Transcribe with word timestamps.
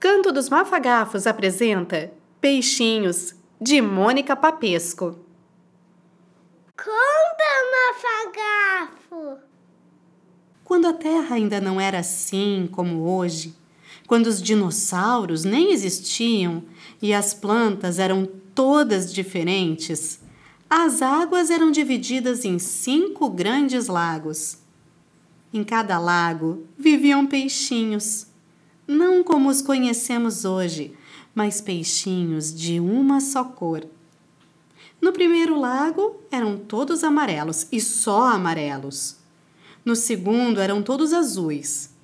Canto 0.00 0.30
dos 0.30 0.48
Mafagafos 0.48 1.26
apresenta 1.26 2.12
Peixinhos, 2.40 3.34
de 3.60 3.82
Mônica 3.82 4.36
Papesco. 4.36 5.18
Conta, 6.76 7.98
Mafagafo! 9.10 9.42
Quando 10.62 10.86
a 10.86 10.92
Terra 10.92 11.34
ainda 11.34 11.60
não 11.60 11.80
era 11.80 11.98
assim 11.98 12.68
como 12.70 13.10
hoje, 13.10 13.56
quando 14.06 14.28
os 14.28 14.40
dinossauros 14.40 15.42
nem 15.42 15.72
existiam 15.72 16.62
e 17.02 17.12
as 17.12 17.34
plantas 17.34 17.98
eram 17.98 18.24
todas 18.54 19.12
diferentes, 19.12 20.20
as 20.70 21.02
águas 21.02 21.50
eram 21.50 21.72
divididas 21.72 22.44
em 22.44 22.60
cinco 22.60 23.28
grandes 23.28 23.88
lagos. 23.88 24.58
Em 25.52 25.64
cada 25.64 25.98
lago 25.98 26.68
viviam 26.78 27.26
peixinhos 27.26 28.27
não 28.88 29.22
como 29.22 29.50
os 29.50 29.60
conhecemos 29.60 30.46
hoje, 30.46 30.96
mas 31.34 31.60
peixinhos 31.60 32.52
de 32.54 32.80
uma 32.80 33.20
só 33.20 33.44
cor. 33.44 33.86
No 35.00 35.12
primeiro 35.12 35.60
lago 35.60 36.20
eram 36.30 36.56
todos 36.56 37.04
amarelos 37.04 37.68
e 37.70 37.80
só 37.80 38.28
amarelos. 38.28 39.16
No 39.84 39.94
segundo 39.94 40.58
eram 40.58 40.82
todos 40.82 41.12
azuis. 41.12 41.94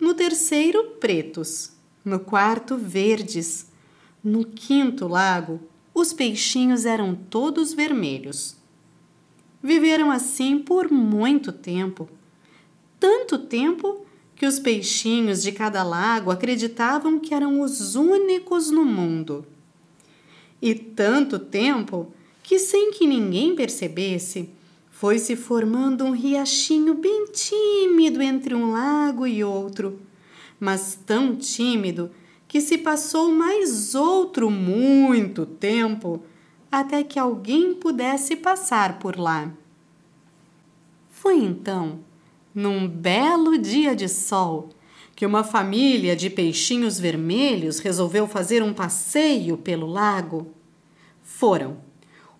No 0.00 0.14
terceiro, 0.14 0.82
pretos. 0.98 1.72
No 2.02 2.18
quarto, 2.18 2.76
verdes. 2.76 3.66
No 4.24 4.44
quinto 4.44 5.06
lago, 5.06 5.60
os 5.94 6.12
peixinhos 6.12 6.86
eram 6.86 7.14
todos 7.14 7.74
vermelhos. 7.74 8.56
Viveram 9.62 10.10
assim 10.10 10.58
por 10.58 10.90
muito 10.90 11.52
tempo. 11.52 12.08
Tanto 12.98 13.38
tempo 13.38 14.06
que 14.40 14.46
os 14.46 14.58
peixinhos 14.58 15.42
de 15.42 15.52
cada 15.52 15.82
lago 15.82 16.30
acreditavam 16.30 17.18
que 17.18 17.34
eram 17.34 17.60
os 17.60 17.94
únicos 17.94 18.70
no 18.70 18.86
mundo. 18.86 19.44
E 20.62 20.74
tanto 20.74 21.38
tempo 21.38 22.10
que, 22.42 22.58
sem 22.58 22.90
que 22.90 23.06
ninguém 23.06 23.54
percebesse, 23.54 24.48
foi 24.88 25.18
se 25.18 25.36
formando 25.36 26.06
um 26.06 26.12
riachinho 26.12 26.94
bem 26.94 27.26
tímido 27.26 28.22
entre 28.22 28.54
um 28.54 28.72
lago 28.72 29.26
e 29.26 29.44
outro, 29.44 30.00
mas 30.58 30.98
tão 31.04 31.36
tímido 31.36 32.10
que 32.48 32.62
se 32.62 32.78
passou 32.78 33.30
mais 33.30 33.94
outro 33.94 34.50
muito 34.50 35.44
tempo 35.44 36.22
até 36.72 37.04
que 37.04 37.18
alguém 37.18 37.74
pudesse 37.74 38.36
passar 38.36 38.98
por 38.98 39.18
lá. 39.18 39.52
Foi 41.10 41.36
então 41.36 42.08
num 42.54 42.88
belo 42.88 43.56
dia 43.58 43.94
de 43.94 44.08
sol, 44.08 44.70
que 45.14 45.26
uma 45.26 45.44
família 45.44 46.16
de 46.16 46.30
peixinhos 46.30 46.98
vermelhos 46.98 47.78
resolveu 47.78 48.26
fazer 48.26 48.62
um 48.62 48.72
passeio 48.72 49.56
pelo 49.56 49.86
lago. 49.86 50.48
Foram 51.22 51.78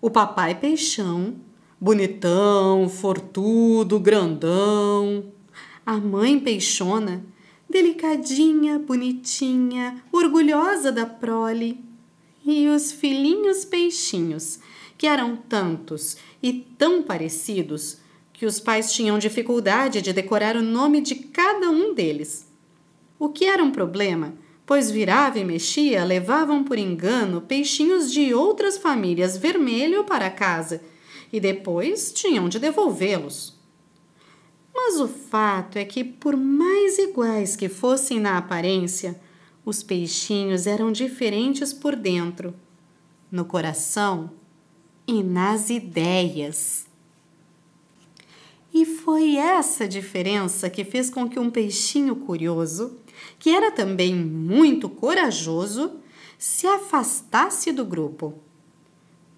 o 0.01 0.09
papai 0.09 0.55
peixão, 0.55 1.35
bonitão, 1.79 2.89
fortudo, 2.89 3.99
grandão, 3.99 5.31
a 5.85 5.97
mãe 5.97 6.39
peixona, 6.39 7.23
delicadinha, 7.69 8.79
bonitinha, 8.79 10.03
orgulhosa 10.11 10.91
da 10.91 11.05
prole, 11.05 11.83
e 12.45 12.67
os 12.67 12.91
filhinhos 12.91 13.63
peixinhos, 13.63 14.59
que 14.97 15.07
eram 15.07 15.35
tantos 15.35 16.17
e 16.41 16.51
tão 16.51 17.01
parecidos 17.03 18.00
que 18.41 18.45
os 18.47 18.59
pais 18.59 18.91
tinham 18.91 19.19
dificuldade 19.19 20.01
de 20.01 20.11
decorar 20.11 20.57
o 20.57 20.63
nome 20.63 20.99
de 20.99 21.13
cada 21.13 21.69
um 21.69 21.93
deles. 21.93 22.51
O 23.19 23.29
que 23.29 23.45
era 23.45 23.63
um 23.63 23.69
problema, 23.69 24.33
pois 24.65 24.89
virava 24.89 25.37
e 25.37 25.45
mexia 25.45 26.03
levavam 26.03 26.63
por 26.63 26.79
engano 26.79 27.41
peixinhos 27.41 28.11
de 28.11 28.33
outras 28.33 28.79
famílias 28.79 29.37
vermelho 29.37 30.05
para 30.05 30.27
casa 30.31 30.81
e 31.31 31.39
depois 31.39 32.11
tinham 32.11 32.49
de 32.49 32.57
devolvê-los. 32.57 33.59
Mas 34.73 34.99
o 34.99 35.07
fato 35.07 35.77
é 35.77 35.85
que, 35.85 36.03
por 36.03 36.35
mais 36.35 36.97
iguais 36.97 37.55
que 37.55 37.69
fossem 37.69 38.19
na 38.19 38.39
aparência, 38.39 39.21
os 39.63 39.83
peixinhos 39.83 40.65
eram 40.65 40.91
diferentes 40.91 41.73
por 41.73 41.95
dentro, 41.95 42.55
no 43.31 43.45
coração 43.45 44.31
e 45.07 45.21
nas 45.21 45.69
ideias. 45.69 46.89
E 48.73 48.85
foi 48.85 49.35
essa 49.35 49.87
diferença 49.87 50.69
que 50.69 50.85
fez 50.85 51.09
com 51.09 51.27
que 51.27 51.37
um 51.37 51.49
peixinho 51.49 52.15
curioso, 52.15 52.97
que 53.37 53.49
era 53.49 53.69
também 53.71 54.15
muito 54.15 54.87
corajoso, 54.87 55.99
se 56.37 56.65
afastasse 56.65 57.71
do 57.71 57.83
grupo. 57.83 58.33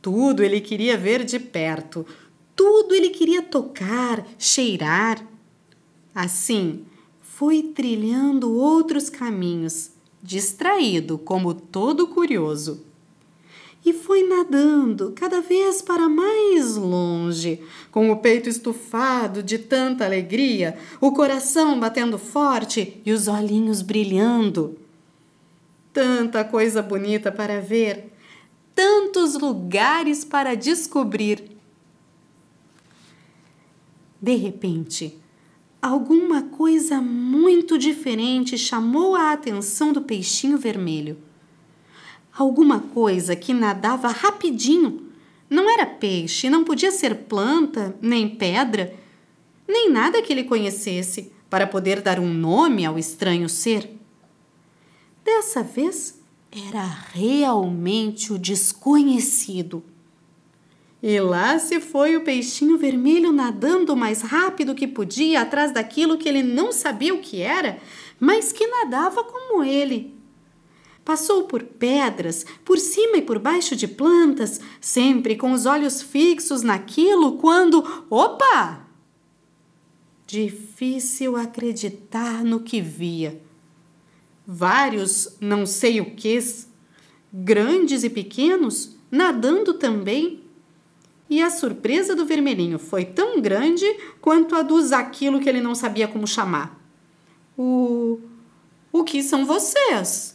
Tudo 0.02 0.44
ele 0.44 0.62
queria 0.62 0.98
ver 0.98 1.24
de 1.24 1.40
perto, 1.40 2.06
tudo 2.56 2.94
ele 2.94 3.10
queria 3.10 3.42
tocar, 3.42 4.26
cheirar. 4.38 5.26
Assim, 6.14 6.86
foi 7.22 7.64
trilhando 7.64 8.54
outros 8.54 9.10
caminhos, 9.10 9.92
distraído 10.22 11.18
como 11.18 11.54
todo 11.54 12.08
curioso 12.08 12.93
e 13.86 13.92
foi 13.92 14.24
nadando 14.24 15.12
cada 15.16 15.42
vez 15.42 15.82
para 15.82 16.08
mais 16.08 16.76
longe, 16.76 17.60
com 17.92 18.12
o 18.12 18.18
peito 18.18 18.48
estufado 18.48 19.44
de 19.44 19.60
tanta 19.60 20.06
alegria, 20.06 20.78
o 21.02 21.12
coração 21.12 21.80
batendo 21.80 22.18
forte 22.18 23.02
e 23.06 23.12
os 23.12 23.28
olhinhos 23.28 23.82
brilhando. 23.82 24.78
Tanta 25.92 26.44
coisa 26.46 26.82
bonita 26.82 27.32
para 27.32 27.60
ver, 27.60 28.12
tantos 28.74 29.36
lugares 29.36 30.24
para 30.24 30.56
descobrir. 30.56 31.52
De 34.22 34.36
repente, 34.36 35.20
alguma 35.82 36.44
coisa 36.44 37.02
muito 37.02 37.78
diferente 37.78 38.58
chamou 38.58 39.14
a 39.14 39.34
atenção 39.34 39.92
do 39.92 40.02
peixinho 40.02 40.58
vermelho 40.58 41.18
alguma 42.36 42.80
coisa 42.80 43.36
que 43.36 43.54
nadava 43.54 44.08
rapidinho. 44.08 45.12
Não 45.50 45.70
era 45.70 45.86
peixe, 45.86 46.50
não 46.50 46.64
podia 46.64 46.92
ser 46.92 47.16
planta, 47.26 47.96
nem 48.02 48.28
pedra, 48.28 48.94
nem 49.68 49.90
nada 49.90 50.22
que 50.22 50.34
ele 50.34 50.44
conhecesse 50.44 51.32
para 51.50 51.68
poder 51.68 52.02
dar 52.02 52.20
um 52.20 52.34
nome 52.34 52.86
ao 52.86 52.98
estranho 52.98 53.48
ser. 53.48 53.90
Dessa 55.24 55.62
vez 55.62 56.20
era 56.52 56.84
realmente 57.14 58.34
o 58.34 58.40
desconhecido. 58.40 59.84
E 61.02 61.20
lá 61.20 61.60
se 61.60 61.82
foi 61.82 62.16
o 62.16 62.24
peixinho 62.24 62.78
vermelho 62.78 63.32
nadando 63.32 63.94
o 63.94 63.98
mais 63.98 64.22
rápido 64.22 64.74
que 64.74 64.88
podia 64.88 65.42
atrás 65.42 65.72
daquilo 65.72 66.18
que 66.18 66.30
ele 66.30 66.42
não 66.42 66.72
sabia 66.72 67.14
o 67.14 67.20
que 67.20 67.42
era, 67.42 67.78
mas 68.20 68.52
que 68.52 68.66
nadava 68.66 69.24
como 69.24 69.64
ele. 69.64 70.16
Passou 71.06 71.44
por 71.44 71.64
pedras, 71.64 72.46
por 72.64 72.78
cima 72.78 73.18
e 73.18 73.22
por 73.22 73.38
baixo 73.38 73.76
de 73.76 73.88
plantas, 73.88 74.62
sempre 74.80 75.36
com 75.36 75.52
os 75.52 75.66
olhos 75.66 76.02
fixos 76.02 76.62
naquilo, 76.62 77.38
quando. 77.38 78.06
Opa! 78.10 78.88
Difícil 80.26 81.36
acreditar 81.36 82.44
no 82.44 82.62
que 82.62 82.80
via. 82.80 83.42
Vários 84.48 85.38
não 85.40 85.66
sei 85.66 86.00
o 86.00 86.16
quês, 86.16 86.70
grandes 87.32 88.04
e 88.04 88.10
pequenos, 88.10 88.96
nadando 89.12 89.74
também. 89.74 90.42
E 91.30 91.42
a 91.42 91.50
surpresa 91.50 92.16
do 92.16 92.26
vermelhinho 92.26 92.80
foi 92.80 93.06
tão 93.06 93.42
grande 93.42 93.86
quanto 94.22 94.56
a 94.56 94.62
dos 94.62 94.92
aquilo 94.92 95.40
que 95.40 95.50
ele 95.50 95.62
não 95.62 95.76
sabia 95.76 96.08
como 96.08 96.28
chamar. 96.28 96.80
O. 97.58 98.20
O 98.92 99.04
que 99.04 99.24
são 99.24 99.46
vocês? 99.46 100.33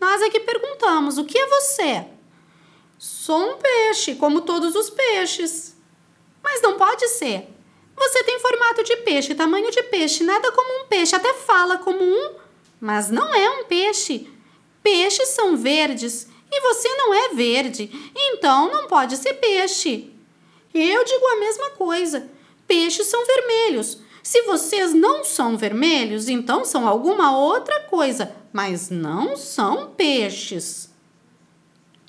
Nós 0.00 0.22
é 0.22 0.30
que 0.30 0.40
perguntamos: 0.40 1.18
o 1.18 1.24
que 1.24 1.38
é 1.38 1.46
você? 1.46 2.04
Sou 2.98 3.52
um 3.52 3.58
peixe, 3.58 4.14
como 4.16 4.40
todos 4.40 4.74
os 4.74 4.90
peixes. 4.90 5.76
Mas 6.42 6.62
não 6.62 6.76
pode 6.76 7.06
ser. 7.08 7.48
Você 7.96 8.22
tem 8.24 8.38
formato 8.38 8.82
de 8.84 8.96
peixe, 8.98 9.34
tamanho 9.34 9.70
de 9.70 9.82
peixe, 9.84 10.22
nada 10.22 10.52
como 10.52 10.82
um 10.82 10.86
peixe, 10.86 11.16
até 11.16 11.34
fala 11.34 11.78
como 11.78 12.00
um, 12.00 12.34
mas 12.80 13.10
não 13.10 13.34
é 13.34 13.50
um 13.50 13.64
peixe. 13.64 14.30
Peixes 14.82 15.30
são 15.30 15.56
verdes 15.56 16.28
e 16.50 16.60
você 16.60 16.88
não 16.94 17.12
é 17.12 17.28
verde, 17.30 17.90
então 18.14 18.70
não 18.70 18.86
pode 18.86 19.16
ser 19.16 19.34
peixe. 19.34 20.12
Eu 20.72 21.04
digo 21.04 21.26
a 21.26 21.36
mesma 21.36 21.70
coisa. 21.70 22.28
Peixes 22.66 23.06
são 23.06 23.24
vermelhos. 23.26 23.98
Se 24.22 24.42
vocês 24.42 24.92
não 24.94 25.24
são 25.24 25.56
vermelhos, 25.56 26.28
então 26.28 26.64
são 26.64 26.86
alguma 26.86 27.36
outra 27.36 27.80
coisa, 27.80 28.36
mas 28.52 28.90
não 28.90 29.36
são 29.36 29.90
peixes. 29.90 30.92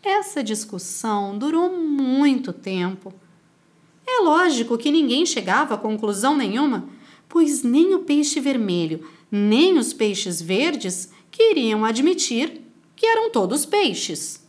Essa 0.03 0.43
discussão 0.43 1.37
durou 1.37 1.69
muito 1.75 2.53
tempo. 2.53 3.13
É 4.07 4.21
lógico 4.21 4.77
que 4.77 4.91
ninguém 4.91 5.25
chegava 5.25 5.75
a 5.75 5.77
conclusão 5.77 6.35
nenhuma, 6.35 6.89
pois 7.27 7.63
nem 7.63 7.93
o 7.93 7.99
peixe 7.99 8.39
vermelho, 8.39 9.07
nem 9.31 9.77
os 9.77 9.93
peixes 9.93 10.41
verdes 10.41 11.11
queriam 11.29 11.85
admitir 11.85 12.61
que 12.95 13.05
eram 13.05 13.29
todos 13.29 13.65
peixes. 13.65 14.47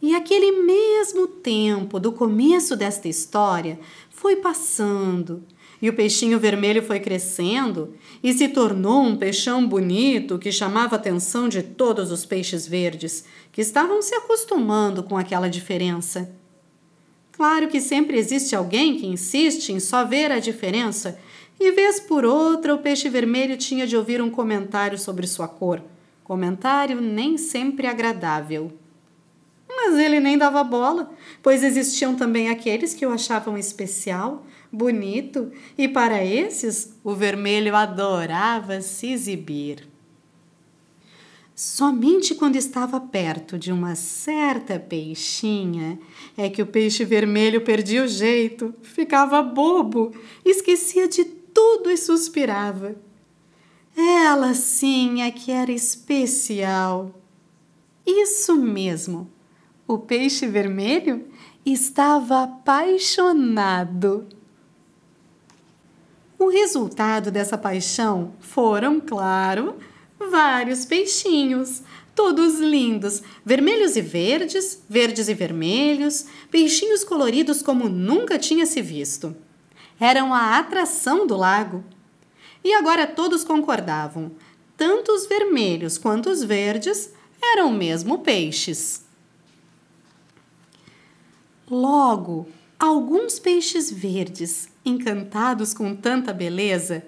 E 0.00 0.14
aquele 0.14 0.62
mesmo 0.62 1.26
tempo 1.26 1.98
do 1.98 2.12
começo 2.12 2.76
desta 2.76 3.08
história 3.08 3.80
foi 4.10 4.36
passando, 4.36 5.42
e 5.80 5.88
o 5.88 5.92
peixinho 5.92 6.38
vermelho 6.38 6.82
foi 6.82 6.98
crescendo 6.98 7.94
e 8.22 8.32
se 8.32 8.48
tornou 8.48 9.02
um 9.02 9.16
peixão 9.16 9.66
bonito 9.66 10.38
que 10.38 10.50
chamava 10.50 10.96
a 10.96 10.98
atenção 10.98 11.48
de 11.48 11.62
todos 11.62 12.10
os 12.10 12.24
peixes 12.26 12.66
verdes, 12.66 13.24
que 13.52 13.60
estavam 13.60 14.02
se 14.02 14.14
acostumando 14.14 15.02
com 15.02 15.16
aquela 15.16 15.48
diferença. 15.48 16.30
Claro 17.32 17.68
que 17.68 17.80
sempre 17.80 18.18
existe 18.18 18.56
alguém 18.56 18.96
que 18.96 19.06
insiste 19.06 19.72
em 19.72 19.78
só 19.78 20.04
ver 20.04 20.32
a 20.32 20.40
diferença, 20.40 21.18
e 21.60 21.70
vez 21.70 22.00
por 22.00 22.24
outra 22.24 22.74
o 22.74 22.78
peixe 22.78 23.08
vermelho 23.08 23.56
tinha 23.56 23.86
de 23.86 23.96
ouvir 23.96 24.20
um 24.20 24.30
comentário 24.30 24.98
sobre 24.98 25.26
sua 25.26 25.46
cor. 25.46 25.82
Comentário 26.24 27.00
nem 27.00 27.38
sempre 27.38 27.86
agradável. 27.86 28.72
Mas 29.68 29.98
ele 29.98 30.18
nem 30.18 30.38
dava 30.38 30.64
bola, 30.64 31.10
pois 31.42 31.62
existiam 31.62 32.14
também 32.14 32.48
aqueles 32.48 32.94
que 32.94 33.06
o 33.06 33.10
achavam 33.10 33.56
especial, 33.58 34.46
bonito, 34.72 35.52
e 35.76 35.86
para 35.86 36.24
esses 36.24 36.94
o 37.04 37.14
vermelho 37.14 37.76
adorava 37.76 38.80
se 38.80 39.08
exibir. 39.12 39.86
Somente 41.54 42.36
quando 42.36 42.54
estava 42.54 43.00
perto 43.00 43.58
de 43.58 43.72
uma 43.72 43.96
certa 43.96 44.78
peixinha 44.78 45.98
é 46.36 46.48
que 46.48 46.62
o 46.62 46.66
peixe 46.66 47.04
vermelho 47.04 47.62
perdia 47.62 48.04
o 48.04 48.06
jeito, 48.06 48.72
ficava 48.80 49.42
bobo, 49.42 50.12
esquecia 50.44 51.08
de 51.08 51.24
tudo 51.24 51.90
e 51.90 51.96
suspirava. 51.96 52.94
Ela 53.96 54.54
sim 54.54 55.22
é 55.22 55.32
que 55.32 55.50
era 55.50 55.72
especial. 55.72 57.20
Isso 58.06 58.54
mesmo. 58.54 59.28
O 59.88 59.96
peixe 59.96 60.46
vermelho 60.46 61.26
estava 61.64 62.42
apaixonado. 62.42 64.28
O 66.38 66.50
resultado 66.50 67.30
dessa 67.30 67.56
paixão 67.56 68.34
foram, 68.38 69.00
claro, 69.00 69.78
vários 70.30 70.84
peixinhos, 70.84 71.82
todos 72.14 72.60
lindos, 72.60 73.22
vermelhos 73.42 73.96
e 73.96 74.02
verdes, 74.02 74.84
verdes 74.86 75.26
e 75.26 75.32
vermelhos, 75.32 76.26
peixinhos 76.50 77.02
coloridos 77.02 77.62
como 77.62 77.88
nunca 77.88 78.38
tinha 78.38 78.66
se 78.66 78.82
visto. 78.82 79.34
Eram 79.98 80.34
a 80.34 80.58
atração 80.58 81.26
do 81.26 81.34
lago. 81.34 81.82
E 82.62 82.74
agora 82.74 83.06
todos 83.06 83.42
concordavam: 83.42 84.32
tanto 84.76 85.12
os 85.12 85.26
vermelhos 85.26 85.96
quanto 85.96 86.28
os 86.28 86.44
verdes 86.44 87.10
eram 87.42 87.72
mesmo 87.72 88.18
peixes. 88.18 89.07
Logo, 91.70 92.48
alguns 92.78 93.38
peixes 93.38 93.90
verdes, 93.90 94.68
encantados 94.84 95.74
com 95.74 95.94
tanta 95.94 96.32
beleza, 96.32 97.04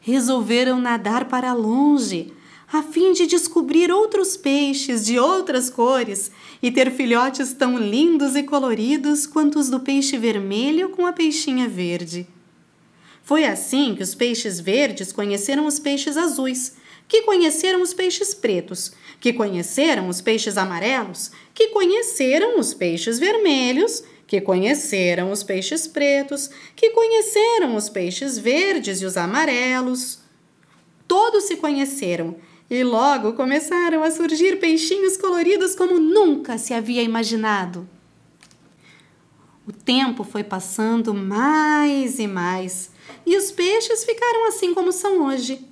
resolveram 0.00 0.80
nadar 0.80 1.26
para 1.28 1.52
longe 1.52 2.32
a 2.72 2.82
fim 2.82 3.12
de 3.12 3.26
descobrir 3.26 3.90
outros 3.90 4.36
peixes 4.36 5.04
de 5.04 5.18
outras 5.18 5.68
cores 5.68 6.30
e 6.62 6.70
ter 6.70 6.90
filhotes 6.92 7.52
tão 7.52 7.76
lindos 7.76 8.36
e 8.36 8.44
coloridos 8.44 9.26
quanto 9.26 9.58
os 9.58 9.68
do 9.68 9.80
peixe 9.80 10.16
vermelho 10.16 10.90
com 10.90 11.04
a 11.04 11.12
peixinha 11.12 11.68
verde. 11.68 12.28
Foi 13.24 13.44
assim 13.44 13.94
que 13.94 14.02
os 14.02 14.14
peixes 14.14 14.60
verdes 14.60 15.12
conheceram 15.12 15.66
os 15.66 15.78
peixes 15.78 16.16
azuis, 16.16 16.76
que 17.10 17.22
conheceram 17.22 17.82
os 17.82 17.92
peixes 17.92 18.32
pretos, 18.32 18.92
que 19.18 19.32
conheceram 19.32 20.08
os 20.08 20.20
peixes 20.20 20.56
amarelos, 20.56 21.32
que 21.52 21.66
conheceram 21.70 22.60
os 22.60 22.72
peixes 22.72 23.18
vermelhos, 23.18 24.04
que 24.28 24.40
conheceram 24.40 25.32
os 25.32 25.42
peixes 25.42 25.88
pretos, 25.88 26.48
que 26.76 26.90
conheceram 26.90 27.74
os 27.74 27.88
peixes 27.88 28.38
verdes 28.38 29.02
e 29.02 29.04
os 29.04 29.16
amarelos. 29.16 30.20
Todos 31.08 31.44
se 31.44 31.56
conheceram 31.56 32.36
e 32.70 32.84
logo 32.84 33.32
começaram 33.32 34.04
a 34.04 34.10
surgir 34.12 34.60
peixinhos 34.60 35.16
coloridos 35.16 35.74
como 35.74 35.98
nunca 35.98 36.58
se 36.58 36.72
havia 36.72 37.02
imaginado. 37.02 37.88
O 39.66 39.72
tempo 39.72 40.22
foi 40.22 40.44
passando 40.44 41.12
mais 41.12 42.20
e 42.20 42.28
mais, 42.28 42.92
e 43.26 43.36
os 43.36 43.50
peixes 43.50 44.04
ficaram 44.04 44.46
assim 44.46 44.72
como 44.72 44.92
são 44.92 45.26
hoje, 45.26 45.68